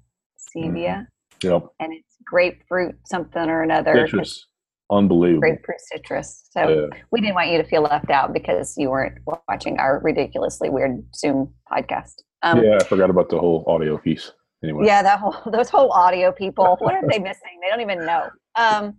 Zevia, 0.55 1.05
Yep. 1.43 1.67
and 1.79 1.93
it's 1.93 2.12
grapefruit 2.25 2.95
something 3.05 3.49
or 3.49 3.61
another. 3.61 4.05
Citrus. 4.07 4.47
Unbelievable. 4.91 5.41
Grapefruit 5.41 5.79
citrus. 5.79 6.47
So 6.51 6.67
Yeah. 6.67 6.99
we 7.11 7.21
didn't 7.21 7.35
want 7.35 7.49
you 7.49 7.57
to 7.57 7.63
feel 7.63 7.81
left 7.81 8.09
out 8.09 8.33
because 8.33 8.75
you 8.77 8.89
weren't 8.89 9.17
watching 9.47 9.79
our 9.79 9.99
ridiculously 10.03 10.69
weird 10.69 11.03
Zoom 11.15 11.53
podcast. 11.71 12.15
Um, 12.43 12.61
yeah, 12.63 12.77
I 12.79 12.83
forgot 12.83 13.09
about 13.09 13.29
the 13.29 13.39
whole 13.39 13.63
audio 13.67 13.97
piece. 13.97 14.31
Anyway. 14.63 14.85
Yeah, 14.85 15.01
that 15.01 15.19
whole 15.19 15.35
those 15.51 15.69
whole 15.69 15.91
audio 15.91 16.31
people. 16.31 16.77
What 16.79 16.93
are 16.93 17.01
they 17.09 17.19
missing? 17.19 17.59
They 17.61 17.69
don't 17.69 17.81
even 17.81 18.05
know. 18.05 18.29
Um, 18.55 18.97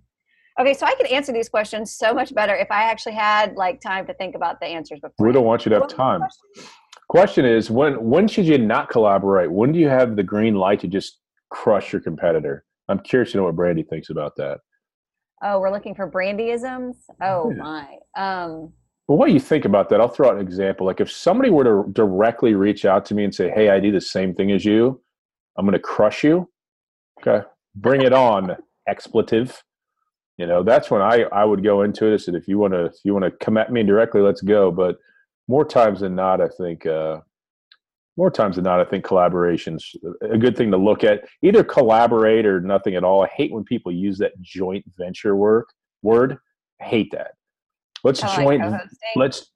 okay, 0.61 0.75
so 0.75 0.87
I 0.87 0.95
could 0.95 1.07
answer 1.07 1.33
these 1.33 1.49
questions 1.49 1.97
so 1.97 2.13
much 2.13 2.35
better 2.35 2.55
if 2.55 2.71
I 2.71 2.85
actually 2.85 3.15
had 3.15 3.55
like 3.55 3.81
time 3.81 4.07
to 4.07 4.15
think 4.15 4.35
about 4.35 4.61
the 4.61 4.67
answers 4.67 5.01
before. 5.01 5.27
We 5.27 5.33
don't 5.33 5.45
want 5.45 5.65
you 5.65 5.71
to 5.71 5.77
have 5.77 5.83
What 5.83 5.91
was 5.91 5.97
the 6.55 6.63
time. 6.63 6.69
Question 7.09 7.45
is 7.45 7.71
when 7.71 8.03
when 8.03 8.27
should 8.27 8.47
you 8.47 8.59
not 8.59 8.89
collaborate? 8.89 9.51
When 9.53 9.73
do 9.73 9.79
you 9.79 9.89
have 9.89 10.17
the 10.17 10.23
green 10.23 10.55
light 10.55 10.81
to 10.81 10.89
just 10.89 11.21
crush 11.51 11.93
your 11.93 12.01
competitor? 12.01 12.65
I'm 12.89 13.01
curious 13.01 13.33
to 13.33 13.39
know 13.39 13.45
what 13.45 13.57
Brandy 13.57 13.83
thinks 13.83 14.11
about 14.11 14.37
that. 14.37 14.59
Oh, 15.43 15.61
we're 15.61 15.71
looking 15.71 15.95
for 15.95 16.11
brandyisms. 16.11 16.95
Oh 17.23 17.51
Yeah. 17.51 17.57
my. 17.63 17.99
Um, 18.17 18.73
But 19.07 19.17
what 19.17 19.27
do 19.27 19.33
you 19.35 19.41
think 19.41 19.65
about 19.65 19.89
that? 19.91 20.01
I'll 20.01 20.09
throw 20.09 20.29
out 20.29 20.37
an 20.37 20.41
example. 20.41 20.87
Like 20.87 21.01
if 21.01 21.11
somebody 21.11 21.51
were 21.51 21.65
to 21.65 21.91
directly 21.93 22.55
reach 22.55 22.85
out 22.85 23.05
to 23.07 23.15
me 23.15 23.25
and 23.25 23.35
say, 23.35 23.51
"Hey, 23.51 23.69
I 23.69 23.79
do 23.81 23.93
the 23.93 24.01
same 24.01 24.35
thing 24.35 24.51
as 24.53 24.65
you. 24.65 25.03
I'm 25.57 25.67
going 25.67 25.75
to 25.75 25.79
crush 25.79 26.25
you." 26.25 26.49
Okay, 27.21 27.47
bring 27.75 28.01
it 28.03 28.13
on, 28.15 28.57
expletive. 28.89 29.63
You 30.39 30.47
know, 30.47 30.63
that's 30.63 30.91
when 30.91 31.03
I 31.03 31.25
I 31.33 31.45
would 31.45 31.63
go 31.63 31.83
into 31.83 32.07
it. 32.07 32.15
I 32.15 32.17
said, 32.17 32.35
if 32.35 32.49
you 32.49 32.59
want 32.59 32.73
to 32.73 32.87
if 32.87 32.95
you 33.05 33.13
want 33.13 33.25
to 33.27 33.45
come 33.45 33.57
at 33.59 33.71
me 33.71 33.83
directly, 33.83 34.21
let's 34.23 34.41
go. 34.41 34.71
But 34.71 34.97
more 35.49 35.65
times 35.67 36.01
than 36.01 36.15
not, 36.15 36.41
I 36.41 36.49
think 36.49 36.87
uh, 36.87 37.19
more 38.17 38.31
times 38.31 38.57
than 38.57 38.65
not, 38.65 38.81
I 38.81 38.85
think 38.85 39.05
collaboration's 39.05 39.95
a 40.23 40.39
good 40.39 40.57
thing 40.57 40.71
to 40.71 40.77
look 40.77 41.03
at. 41.03 41.25
Either 41.43 41.65
collaborate 41.65 42.47
or 42.47 42.61
nothing 42.61 42.95
at 42.95 43.05
all. 43.05 43.25
I 43.25 43.29
hate 43.29 43.53
when 43.53 43.65
people 43.65 43.91
use 43.91 44.19
that 44.19 44.41
joint 44.41 44.85
venture 44.97 45.35
work 45.35 45.69
word. 46.03 46.39
I 46.81 46.85
hate 46.85 47.11
that. 47.13 47.33
Let's 48.05 48.21
kinda 48.21 48.37
like 48.37 48.45
joint 48.47 48.63
co-hosting. 48.63 49.11
let's 49.17 49.51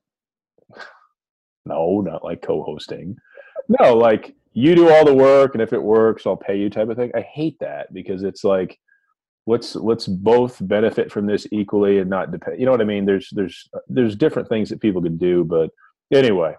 no 1.69 2.01
not 2.01 2.25
like 2.25 2.43
co-hosting 2.43 3.17
no 3.69 3.95
like 3.95 4.35
you 4.55 4.75
do 4.75 4.91
all 4.91 5.05
the 5.05 5.15
work 5.15 5.55
and 5.55 5.63
if 5.63 5.73
it 5.73 5.83
works 5.83 6.27
i'll 6.27 6.37
pay 6.37 6.59
you 6.59 6.71
type 6.71 6.89
of 6.89 6.97
thing 6.97 7.13
i 7.15 7.21
hate 7.21 7.57
that 7.61 7.93
because 7.93 8.23
it's 8.23 8.43
like 8.43 8.79
let's 9.47 9.77
let's 9.77 10.07
both 10.07 10.57
benefit 10.67 11.13
from 11.13 11.27
this 11.27 11.47
equally 11.53 11.99
and 11.99 12.11
not 12.11 12.33
depend 12.33 12.59
you 12.59 12.65
know 12.65 12.73
what 12.73 12.81
i 12.81 12.85
mean 12.85 13.05
there's 13.05 13.29
there's 13.33 13.69
there's 13.89 14.17
different 14.17 14.49
things 14.49 14.69
that 14.69 14.81
people 14.81 15.03
can 15.03 15.17
do 15.17 15.45
but 15.45 15.71
anyway 16.13 16.55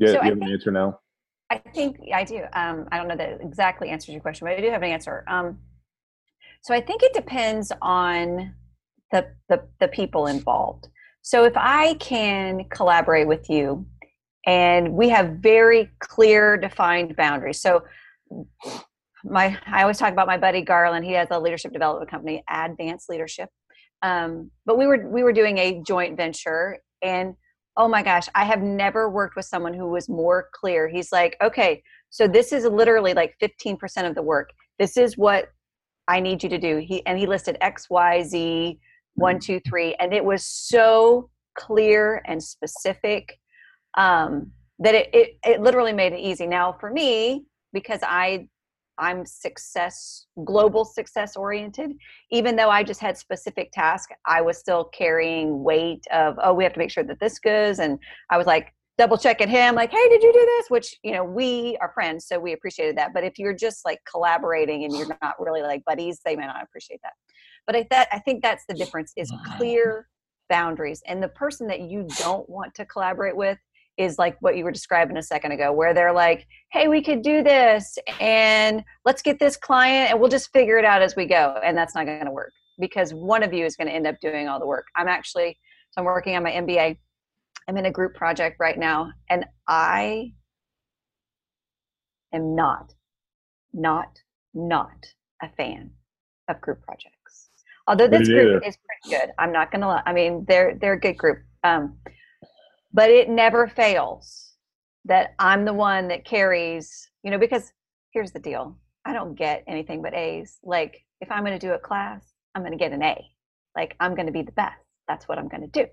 yeah 0.00 0.08
So 0.08 0.12
you 0.14 0.20
I 0.20 0.24
have 0.24 0.32
an 0.34 0.40
think- 0.40 0.52
answer 0.52 0.70
now 0.72 0.98
I 1.52 1.58
think 1.74 1.98
I 2.14 2.22
do. 2.22 2.44
Um, 2.52 2.86
I 2.92 2.96
don't 2.96 3.08
know 3.08 3.16
that 3.16 3.40
exactly 3.40 3.88
answers 3.88 4.10
your 4.10 4.20
question, 4.20 4.46
but 4.46 4.56
I 4.56 4.60
do 4.60 4.70
have 4.70 4.84
an 4.84 4.90
answer. 4.90 5.24
Um, 5.26 5.58
so 6.62 6.72
I 6.72 6.80
think 6.80 7.02
it 7.02 7.12
depends 7.12 7.72
on 7.82 8.54
the, 9.10 9.26
the 9.48 9.64
the 9.80 9.88
people 9.88 10.28
involved. 10.28 10.86
So 11.22 11.42
if 11.44 11.54
I 11.56 11.94
can 11.94 12.66
collaborate 12.70 13.26
with 13.26 13.50
you, 13.50 13.84
and 14.46 14.92
we 14.92 15.08
have 15.08 15.38
very 15.40 15.90
clear, 15.98 16.56
defined 16.56 17.16
boundaries. 17.16 17.60
So 17.60 17.82
my 19.24 19.58
I 19.66 19.82
always 19.82 19.98
talk 19.98 20.12
about 20.12 20.28
my 20.28 20.38
buddy 20.38 20.62
Garland. 20.62 21.04
He 21.04 21.14
has 21.14 21.26
a 21.32 21.40
leadership 21.40 21.72
development 21.72 22.10
company, 22.12 22.44
Advanced 22.48 23.08
Leadership. 23.10 23.48
Um, 24.02 24.52
but 24.66 24.78
we 24.78 24.86
were 24.86 25.08
we 25.10 25.24
were 25.24 25.32
doing 25.32 25.58
a 25.58 25.82
joint 25.84 26.16
venture, 26.16 26.78
and 27.02 27.34
oh 27.76 27.88
my 27.88 28.02
gosh, 28.02 28.28
I 28.34 28.44
have 28.44 28.62
never 28.62 29.08
worked 29.08 29.36
with 29.36 29.44
someone 29.44 29.74
who 29.74 29.88
was 29.88 30.08
more 30.08 30.48
clear. 30.52 30.88
He's 30.88 31.12
like, 31.12 31.36
okay, 31.42 31.82
so 32.10 32.26
this 32.26 32.52
is 32.52 32.64
literally 32.64 33.14
like 33.14 33.34
15% 33.42 34.08
of 34.08 34.14
the 34.14 34.22
work. 34.22 34.50
This 34.78 34.96
is 34.96 35.16
what 35.16 35.48
I 36.08 36.20
need 36.20 36.42
you 36.42 36.48
to 36.48 36.58
do. 36.58 36.78
He 36.78 37.06
and 37.06 37.18
he 37.18 37.26
listed 37.26 37.56
X, 37.60 37.88
Y, 37.88 38.22
Z, 38.24 38.78
one, 39.14 39.38
two, 39.38 39.60
three, 39.60 39.94
and 40.00 40.12
it 40.12 40.24
was 40.24 40.44
so 40.44 41.30
clear 41.56 42.22
and 42.26 42.42
specific 42.42 43.38
um, 43.96 44.50
that 44.78 44.94
it, 44.94 45.10
it 45.12 45.38
it 45.44 45.60
literally 45.60 45.92
made 45.92 46.12
it 46.12 46.20
easy. 46.20 46.46
Now 46.46 46.76
for 46.80 46.90
me, 46.90 47.44
because 47.72 48.00
I 48.02 48.48
I'm 49.00 49.26
success 49.26 50.26
global 50.44 50.84
success 50.84 51.36
oriented. 51.36 51.92
Even 52.30 52.54
though 52.54 52.70
I 52.70 52.82
just 52.82 53.00
had 53.00 53.16
specific 53.16 53.72
tasks, 53.72 54.12
I 54.26 54.40
was 54.42 54.58
still 54.58 54.84
carrying 54.84 55.64
weight 55.64 56.04
of 56.12 56.38
oh 56.42 56.54
we 56.54 56.64
have 56.64 56.72
to 56.74 56.78
make 56.78 56.90
sure 56.90 57.04
that 57.04 57.18
this 57.18 57.38
goes, 57.38 57.78
and 57.78 57.98
I 58.30 58.36
was 58.36 58.46
like 58.46 58.72
double 58.98 59.16
checking 59.16 59.48
him 59.48 59.74
like 59.74 59.90
hey 59.90 60.08
did 60.10 60.22
you 60.22 60.32
do 60.32 60.46
this? 60.58 60.70
Which 60.70 60.94
you 61.02 61.12
know 61.12 61.24
we 61.24 61.78
are 61.80 61.90
friends 61.92 62.26
so 62.26 62.38
we 62.38 62.52
appreciated 62.52 62.96
that. 62.98 63.12
But 63.14 63.24
if 63.24 63.38
you're 63.38 63.54
just 63.54 63.84
like 63.84 63.98
collaborating 64.10 64.84
and 64.84 64.94
you're 64.94 65.16
not 65.22 65.40
really 65.40 65.62
like 65.62 65.84
buddies 65.84 66.20
they 66.24 66.36
may 66.36 66.46
not 66.46 66.62
appreciate 66.62 67.00
that. 67.02 67.14
But 67.66 67.76
i 67.76 67.86
that 67.90 68.08
i 68.12 68.18
think 68.18 68.42
that's 68.42 68.64
the 68.68 68.74
difference 68.74 69.12
is 69.16 69.32
clear 69.56 70.06
boundaries. 70.50 71.02
And 71.06 71.22
the 71.22 71.28
person 71.28 71.66
that 71.68 71.80
you 71.80 72.06
don't 72.18 72.46
want 72.50 72.74
to 72.74 72.84
collaborate 72.84 73.36
with 73.36 73.56
is 73.96 74.18
like 74.18 74.36
what 74.40 74.56
you 74.56 74.64
were 74.64 74.70
describing 74.70 75.16
a 75.16 75.22
second 75.22 75.52
ago 75.52 75.72
where 75.72 75.92
they're 75.92 76.12
like 76.12 76.46
hey 76.72 76.88
we 76.88 77.02
could 77.02 77.22
do 77.22 77.42
this 77.42 77.98
and 78.20 78.82
let's 79.04 79.22
get 79.22 79.38
this 79.38 79.56
client 79.56 80.10
and 80.10 80.20
we'll 80.20 80.30
just 80.30 80.50
figure 80.52 80.78
it 80.78 80.84
out 80.84 81.02
as 81.02 81.16
we 81.16 81.26
go 81.26 81.56
and 81.64 81.76
that's 81.76 81.94
not 81.94 82.06
going 82.06 82.24
to 82.24 82.30
work 82.30 82.52
because 82.78 83.12
one 83.12 83.42
of 83.42 83.52
you 83.52 83.64
is 83.64 83.76
going 83.76 83.88
to 83.88 83.92
end 83.92 84.06
up 84.06 84.16
doing 84.20 84.48
all 84.48 84.58
the 84.58 84.66
work. 84.66 84.86
I'm 84.96 85.06
actually 85.06 85.58
so 85.90 86.00
i'm 86.00 86.04
working 86.04 86.36
on 86.36 86.42
my 86.42 86.52
mba 86.52 86.96
i'm 87.68 87.76
in 87.76 87.86
a 87.86 87.90
group 87.90 88.14
project 88.14 88.56
right 88.60 88.78
now 88.78 89.10
and 89.28 89.44
i 89.68 90.32
am 92.32 92.54
not 92.54 92.94
not 93.72 94.18
not 94.54 95.06
a 95.42 95.48
fan 95.56 95.90
of 96.48 96.60
group 96.60 96.82
projects. 96.82 97.50
Although 97.86 98.08
this 98.08 98.28
group 98.28 98.62
is 98.66 98.76
pretty 98.76 99.20
good 99.20 99.32
i'm 99.38 99.52
not 99.52 99.70
going 99.70 99.80
to 99.80 99.88
lie 99.88 100.02
i 100.06 100.12
mean 100.12 100.44
they're 100.48 100.76
they're 100.80 100.94
a 100.94 101.00
good 101.00 101.16
group. 101.16 101.38
Um, 101.64 101.98
but 102.92 103.10
it 103.10 103.28
never 103.28 103.68
fails 103.68 104.54
that 105.04 105.34
I'm 105.38 105.64
the 105.64 105.72
one 105.72 106.08
that 106.08 106.24
carries, 106.24 107.08
you 107.22 107.30
know, 107.30 107.38
because 107.38 107.72
here's 108.12 108.32
the 108.32 108.38
deal. 108.38 108.76
I 109.04 109.12
don't 109.12 109.34
get 109.34 109.64
anything 109.66 110.02
but 110.02 110.14
A's. 110.14 110.58
Like 110.62 111.04
if 111.20 111.30
I'm 111.30 111.44
going 111.44 111.58
to 111.58 111.66
do 111.66 111.72
a 111.72 111.78
class, 111.78 112.22
I'm 112.54 112.62
going 112.62 112.76
to 112.76 112.78
get 112.78 112.92
an 112.92 113.02
A. 113.02 113.16
Like 113.76 113.96
I'm 114.00 114.14
going 114.14 114.26
to 114.26 114.32
be 114.32 114.42
the 114.42 114.52
best. 114.52 114.76
That's 115.08 115.28
what 115.28 115.38
I'm 115.38 115.48
going 115.48 115.62
to 115.62 115.84
do. 115.84 115.86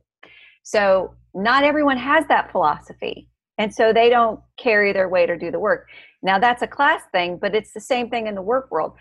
So 0.64 1.16
not 1.34 1.64
everyone 1.64 1.98
has 1.98 2.26
that 2.28 2.52
philosophy. 2.52 3.30
And 3.58 3.74
so 3.74 3.94
they 3.94 4.10
don't 4.10 4.40
carry 4.58 4.94
their 4.94 5.10
weight 5.10 5.30
or 5.30 5.38
do 5.38 5.50
the 5.52 5.60
work. 5.60 5.88
Now 6.22 6.40
that's 6.40 6.62
a 6.62 6.68
class 6.68 7.02
thing, 7.12 7.38
but 7.42 7.56
it's 7.56 7.74
the 7.74 7.80
same 7.80 8.10
thing 8.10 8.28
in 8.28 8.36
the 8.36 8.42
work 8.42 8.70
world. 8.72 8.94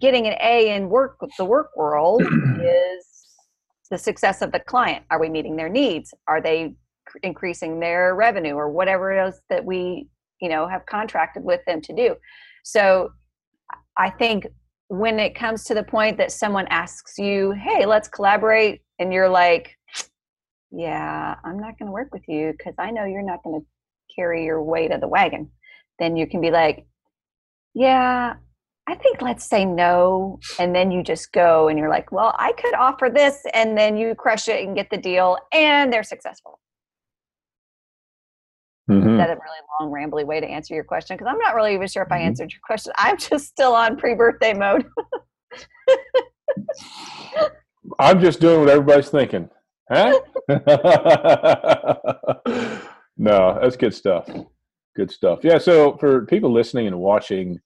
Getting 0.00 0.26
an 0.26 0.34
A 0.40 0.74
in 0.74 0.88
work 0.88 1.18
the 1.36 1.44
work 1.44 1.76
world 1.76 2.22
is 2.62 3.06
the 3.90 3.98
success 3.98 4.42
of 4.42 4.52
the 4.52 4.60
client. 4.60 5.04
Are 5.10 5.20
we 5.20 5.28
meeting 5.28 5.56
their 5.56 5.68
needs? 5.68 6.14
Are 6.26 6.40
they 6.40 6.74
increasing 7.22 7.80
their 7.80 8.14
revenue 8.14 8.54
or 8.54 8.70
whatever 8.70 9.12
else 9.12 9.40
that 9.48 9.64
we 9.64 10.08
you 10.40 10.48
know 10.48 10.66
have 10.68 10.84
contracted 10.86 11.42
with 11.44 11.60
them 11.66 11.80
to 11.80 11.94
do 11.94 12.14
so 12.64 13.10
i 13.96 14.10
think 14.10 14.46
when 14.88 15.18
it 15.18 15.34
comes 15.34 15.64
to 15.64 15.74
the 15.74 15.82
point 15.82 16.16
that 16.16 16.32
someone 16.32 16.66
asks 16.68 17.18
you 17.18 17.52
hey 17.52 17.86
let's 17.86 18.08
collaborate 18.08 18.82
and 18.98 19.12
you're 19.12 19.28
like 19.28 19.76
yeah 20.70 21.34
i'm 21.44 21.58
not 21.58 21.78
going 21.78 21.86
to 21.86 21.92
work 21.92 22.12
with 22.12 22.26
you 22.28 22.52
because 22.56 22.74
i 22.78 22.90
know 22.90 23.04
you're 23.04 23.22
not 23.22 23.42
going 23.42 23.60
to 23.60 23.66
carry 24.14 24.44
your 24.44 24.62
weight 24.62 24.90
of 24.90 25.00
the 25.00 25.08
wagon 25.08 25.50
then 25.98 26.16
you 26.16 26.26
can 26.26 26.40
be 26.40 26.50
like 26.50 26.86
yeah 27.74 28.34
I 28.88 28.94
think 28.94 29.20
let's 29.20 29.44
say 29.44 29.66
no, 29.66 30.40
and 30.58 30.74
then 30.74 30.90
you 30.90 31.02
just 31.02 31.30
go 31.32 31.68
and 31.68 31.78
you're 31.78 31.90
like, 31.90 32.10
well, 32.10 32.34
I 32.38 32.52
could 32.52 32.74
offer 32.74 33.10
this, 33.14 33.42
and 33.52 33.76
then 33.76 33.98
you 33.98 34.14
crush 34.14 34.48
it 34.48 34.66
and 34.66 34.74
get 34.74 34.88
the 34.88 34.96
deal, 34.96 35.36
and 35.52 35.92
they're 35.92 36.02
successful. 36.02 36.58
Mm-hmm. 38.88 39.10
Is 39.10 39.18
that 39.18 39.30
a 39.30 39.34
really 39.34 39.60
long, 39.80 39.92
rambly 39.92 40.24
way 40.24 40.40
to 40.40 40.46
answer 40.46 40.74
your 40.74 40.84
question? 40.84 41.16
Because 41.16 41.30
I'm 41.30 41.38
not 41.38 41.54
really 41.54 41.74
even 41.74 41.88
sure 41.88 42.02
if 42.02 42.10
I 42.10 42.18
mm-hmm. 42.18 42.28
answered 42.28 42.52
your 42.52 42.60
question. 42.64 42.92
I'm 42.96 43.18
just 43.18 43.46
still 43.46 43.74
on 43.74 43.96
pre-birthday 43.96 44.54
mode. 44.54 44.86
I'm 47.98 48.20
just 48.20 48.40
doing 48.40 48.60
what 48.60 48.68
everybody's 48.68 49.10
thinking. 49.10 49.48
Huh? 49.90 50.20
no, 53.16 53.58
that's 53.60 53.76
good 53.76 53.94
stuff. 53.94 54.28
Good 54.96 55.10
stuff. 55.10 55.40
Yeah. 55.42 55.58
So 55.58 55.96
for 55.98 56.26
people 56.26 56.52
listening 56.52 56.86
and 56.86 56.98
watching, 56.98 57.58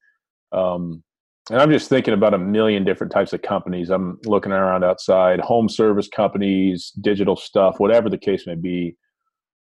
um, 0.53 1.03
and 1.51 1.61
I'm 1.61 1.71
just 1.71 1.89
thinking 1.89 2.15
about 2.15 2.35
a 2.35 2.39
million 2.39 2.85
different 2.85 3.13
types 3.13 3.33
of 3.33 3.43
companies. 3.43 3.91
I'm 3.91 4.19
looking 4.25 4.53
around 4.53 4.85
outside, 4.85 5.41
home 5.41 5.69
service 5.69 6.09
companies, 6.09 6.93
digital 7.01 7.35
stuff, 7.35 7.81
whatever 7.81 8.09
the 8.09 8.19
case 8.19 8.47
may 8.47 8.55
be. 8.55 8.97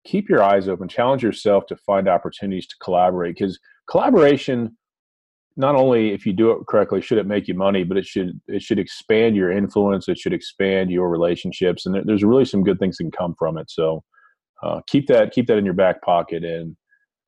Keep 0.05 0.29
your 0.29 0.43
eyes 0.43 0.67
open. 0.67 0.87
Challenge 0.87 1.23
yourself 1.23 1.65
to 1.67 1.77
find 1.77 2.07
opportunities 2.07 2.67
to 2.67 2.75
collaborate 2.81 3.35
because 3.35 3.59
collaboration 3.87 4.77
not 5.55 5.75
only 5.75 6.11
if 6.13 6.25
you 6.25 6.33
do 6.33 6.51
it 6.51 6.65
correctly 6.67 7.01
should 7.01 7.17
it 7.17 7.27
make 7.27 7.47
you 7.47 7.53
money 7.53 7.83
but 7.83 7.97
it 7.97 8.05
should 8.05 8.39
it 8.47 8.61
should 8.61 8.79
expand 8.79 9.35
your 9.35 9.51
influence 9.51 10.07
it 10.07 10.17
should 10.17 10.33
expand 10.33 10.89
your 10.89 11.09
relationships 11.09 11.85
and 11.85 11.93
there, 11.93 12.03
there's 12.05 12.23
really 12.23 12.45
some 12.45 12.63
good 12.63 12.79
things 12.79 12.97
that 12.97 13.03
can 13.03 13.11
come 13.11 13.35
from 13.37 13.57
it 13.57 13.69
so 13.69 14.03
uh, 14.63 14.79
keep 14.87 15.07
that 15.07 15.31
keep 15.31 15.47
that 15.47 15.57
in 15.57 15.65
your 15.65 15.73
back 15.73 16.01
pocket 16.01 16.43
and 16.43 16.75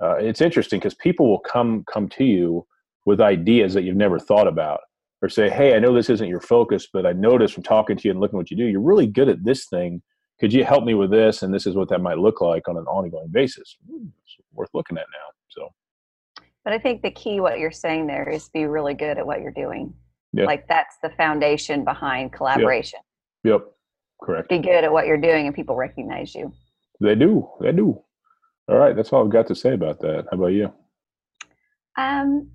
uh, 0.04 0.16
it's 0.16 0.42
interesting 0.42 0.80
because 0.80 0.96
people 0.96 1.30
will 1.30 1.40
come 1.40 1.84
come 1.92 2.08
to 2.10 2.24
you 2.24 2.66
with 3.06 3.22
ideas 3.22 3.74
that 3.74 3.84
you've 3.84 3.96
never 3.96 4.20
thought 4.20 4.48
about 4.48 4.80
or 5.22 5.30
say 5.30 5.50
hey 5.50 5.76
i 5.76 5.80
know 5.80 5.94
this 5.94 6.10
isn't 6.10 6.30
your 6.30 6.42
focus 6.42 6.88
but 6.92 7.06
i 7.06 7.14
noticed 7.14 7.54
from 7.54 7.64
talking 7.64 7.96
to 7.96 8.08
you 8.08 8.12
and 8.12 8.20
looking 8.20 8.38
at 8.38 8.40
what 8.40 8.52
you 8.52 8.58
do 8.58 8.66
you're 8.66 8.82
really 8.82 9.08
good 9.08 9.30
at 9.30 9.44
this 9.44 9.68
thing 9.68 10.02
could 10.40 10.54
you 10.54 10.64
help 10.64 10.84
me 10.84 10.94
with 10.94 11.12
this 11.12 11.44
and 11.44 11.54
this 11.54 11.66
is 11.66 11.76
what 11.76 11.90
that 11.90 12.02
might 12.02 12.18
look 12.18 12.42
like 12.42 12.68
on 12.68 12.78
an 12.78 12.86
ongoing 12.86 13.30
basis 13.32 13.78
it's 13.90 14.38
worth 14.54 14.70
looking 14.74 14.98
at 14.98 15.06
now 15.12 15.30
so 15.50 15.70
but 16.66 16.74
I 16.74 16.80
think 16.80 17.04
the 17.04 17.12
key, 17.12 17.40
what 17.40 17.60
you're 17.60 17.72
saying 17.72 18.08
there, 18.08 18.28
is 18.28 18.50
be 18.50 18.66
really 18.66 18.96
good 18.96 19.20
at 19.20 19.26
what 19.26 19.40
you're 19.40 19.52
doing. 19.52 19.94
Yep. 20.34 20.48
Like 20.48 20.68
that's 20.68 20.98
the 21.02 21.12
foundation 21.12 21.86
behind 21.86 22.34
collaboration. 22.34 23.00
Yep. 23.44 23.62
yep. 23.62 23.72
Correct. 24.22 24.50
Be 24.50 24.58
good 24.58 24.84
at 24.84 24.92
what 24.92 25.06
you're 25.06 25.22
doing, 25.22 25.46
and 25.46 25.56
people 25.56 25.76
recognize 25.76 26.34
you. 26.34 26.52
They 27.00 27.14
do. 27.14 27.48
They 27.62 27.72
do. 27.72 28.02
All 28.68 28.78
right. 28.78 28.96
That's 28.96 29.14
all 29.14 29.24
I've 29.24 29.30
got 29.30 29.46
to 29.48 29.56
say 29.56 29.74
about 29.74 30.00
that. 30.00 30.26
How 30.32 30.38
about 30.38 30.48
you? 30.48 30.74
Um, 31.98 32.50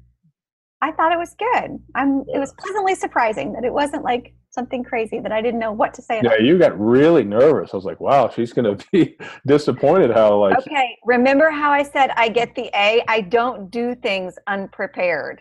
I 0.82 0.90
thought 0.90 1.12
it 1.12 1.18
was 1.18 1.34
good. 1.38 1.78
I'm. 1.94 2.24
It 2.34 2.38
was 2.38 2.52
pleasantly 2.58 2.96
surprising 2.96 3.52
that 3.52 3.64
it 3.64 3.72
wasn't 3.72 4.02
like 4.02 4.34
something 4.50 4.82
crazy 4.82 5.20
that 5.20 5.32
I 5.32 5.40
didn't 5.40 5.60
know 5.60 5.72
what 5.72 5.94
to 5.94 6.02
say. 6.02 6.20
Yeah, 6.22 6.36
you 6.38 6.58
got 6.58 6.78
really 6.78 7.24
nervous. 7.24 7.70
I 7.72 7.76
was 7.76 7.84
like, 7.84 8.00
wow, 8.00 8.28
she's 8.28 8.52
going 8.52 8.76
to 8.76 8.86
be 8.92 9.16
disappointed 9.46 10.10
how 10.10 10.38
like 10.38 10.58
Okay, 10.58 10.98
remember 11.04 11.50
how 11.50 11.70
I 11.70 11.82
said 11.82 12.10
I 12.16 12.28
get 12.28 12.54
the 12.54 12.70
A? 12.74 13.02
I 13.08 13.22
don't 13.22 13.70
do 13.70 13.94
things 13.94 14.34
unprepared. 14.46 15.40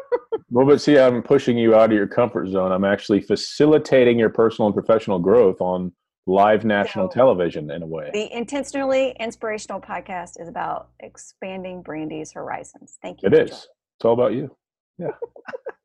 well, 0.50 0.66
but 0.66 0.80
see, 0.80 0.98
I'm 0.98 1.22
pushing 1.22 1.56
you 1.56 1.74
out 1.74 1.90
of 1.90 1.96
your 1.96 2.06
comfort 2.06 2.48
zone. 2.48 2.72
I'm 2.72 2.84
actually 2.84 3.20
facilitating 3.20 4.18
your 4.18 4.30
personal 4.30 4.66
and 4.66 4.74
professional 4.74 5.18
growth 5.18 5.60
on 5.60 5.92
live 6.26 6.64
national 6.64 7.10
so, 7.10 7.14
television 7.14 7.70
in 7.70 7.82
a 7.82 7.86
way. 7.86 8.10
The 8.12 8.32
intentionally 8.32 9.16
inspirational 9.18 9.80
podcast 9.80 10.40
is 10.40 10.48
about 10.48 10.90
expanding 11.00 11.82
Brandy's 11.82 12.32
horizons. 12.32 12.98
Thank 13.02 13.22
you. 13.22 13.28
It 13.28 13.34
is. 13.34 13.50
It's 13.50 14.04
all 14.04 14.12
about 14.12 14.34
you. 14.34 14.54
Yeah. 14.98 15.08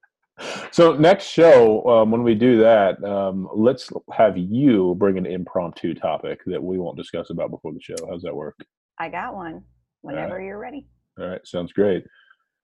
so 0.71 0.93
next 0.95 1.25
show 1.25 1.83
um, 1.87 2.11
when 2.11 2.23
we 2.23 2.35
do 2.35 2.57
that 2.59 3.03
um, 3.03 3.47
let's 3.53 3.89
have 4.13 4.37
you 4.37 4.95
bring 4.97 5.17
an 5.17 5.25
impromptu 5.25 5.93
topic 5.93 6.39
that 6.45 6.61
we 6.61 6.77
won't 6.77 6.97
discuss 6.97 7.29
about 7.29 7.51
before 7.51 7.73
the 7.73 7.81
show. 7.81 7.95
How's 8.09 8.21
that 8.21 8.35
work? 8.35 8.55
I 8.99 9.09
got 9.09 9.35
one 9.35 9.63
whenever 10.01 10.35
right. 10.35 10.45
you're 10.45 10.59
ready. 10.59 10.87
All 11.19 11.27
right 11.27 11.41
sounds 11.45 11.73
great. 11.73 12.03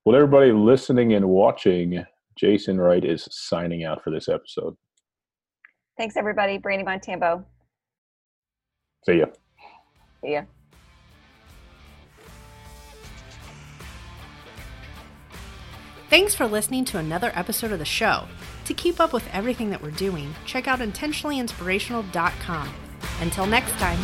Well 0.05 0.15
everybody 0.15 0.51
listening 0.51 1.13
and 1.13 1.27
watching 1.27 2.03
jason 2.37 2.79
wright 2.79 3.05
is 3.05 3.27
signing 3.31 3.83
out 3.83 4.03
for 4.03 4.11
this 4.11 4.27
episode. 4.29 4.75
Thanks 5.97 6.17
everybody. 6.17 6.57
Brandy 6.57 6.85
montambo 6.85 7.45
see 9.05 9.19
ya. 9.19 9.25
See 10.21 10.33
ya 10.33 10.43
Thanks 16.13 16.35
for 16.35 16.45
listening 16.45 16.85
to 16.85 16.99
another 16.99 17.31
episode 17.33 17.71
of 17.71 17.79
the 17.79 17.85
show. 17.85 18.25
To 18.65 18.73
keep 18.75 18.99
up 18.99 19.13
with 19.13 19.27
everything 19.33 19.71
that 19.71 19.81
we're 19.81 19.89
doing, 19.89 20.35
check 20.45 20.67
out 20.67 20.77
intentionallyinspirational.com. 20.77 22.69
Until 23.21 23.47
next 23.47 23.71
time. 23.79 23.97